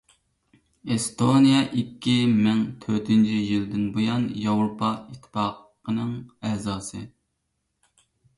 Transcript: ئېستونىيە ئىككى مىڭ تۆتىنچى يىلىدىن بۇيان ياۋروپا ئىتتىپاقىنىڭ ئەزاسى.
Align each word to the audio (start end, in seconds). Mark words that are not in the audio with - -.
ئېستونىيە 0.93 1.59
ئىككى 1.81 2.15
مىڭ 2.45 2.63
تۆتىنچى 2.85 3.35
يىلىدىن 3.49 3.85
بۇيان 3.99 4.25
ياۋروپا 4.47 4.91
ئىتتىپاقىنىڭ 4.97 6.17
ئەزاسى. 6.51 7.05